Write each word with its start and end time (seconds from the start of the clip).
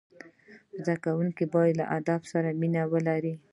زدهکوونکي 0.85 1.45
باید 1.55 1.77
له 1.79 1.85
ادب 1.97 2.21
سره 2.31 2.49
مینه 2.61 2.83
ولري. 2.93 3.33